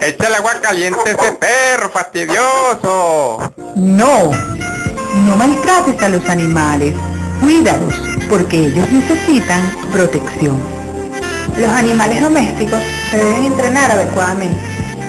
[0.00, 3.52] Echa el agua caliente ese perro fastidioso.
[3.74, 4.30] No,
[5.26, 6.94] no maltrates a los animales.
[7.40, 7.94] Cuídalos,
[8.28, 9.60] porque ellos necesitan
[9.92, 10.60] protección.
[11.56, 12.80] Los animales domésticos
[13.10, 14.60] se deben entrenar adecuadamente.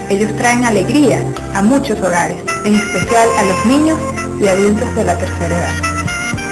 [0.09, 3.99] Ellos traen alegría a muchos hogares, en especial a los niños
[4.41, 5.98] y adultos de la tercera edad.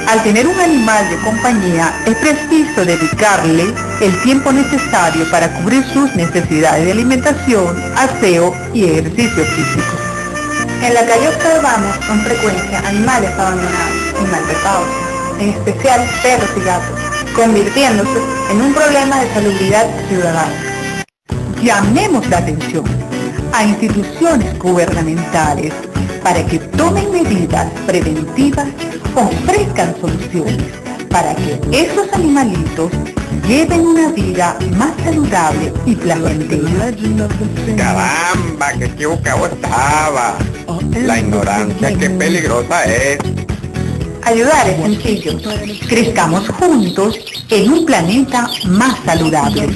[0.08, 6.16] Al tener un animal de compañía, es preciso dedicarle el tiempo necesario para cubrir sus
[6.16, 9.98] necesidades de alimentación, aseo y ejercicio físico.
[10.82, 14.88] En la calle observamos con frecuencia animales abandonados y maltratados,
[15.42, 17.00] en especial perros y gatos,
[17.36, 18.20] convirtiéndose
[18.50, 20.56] en un problema de salubridad ciudadana.
[21.62, 22.86] Llamemos la atención
[23.52, 25.74] a instituciones gubernamentales
[26.28, 28.68] para que tomen medidas preventivas,
[29.16, 30.62] ofrezcan soluciones
[31.10, 32.92] para que esos animalitos
[33.48, 36.92] lleven una vida más saludable y placentera.
[37.78, 40.36] Caramba, que equivocado estaba.
[41.06, 43.20] La ignorancia, qué peligrosa es.
[44.24, 45.40] Ayudar es sencillo.
[45.88, 47.20] Crezcamos juntos
[47.50, 49.70] en un planeta más saludable.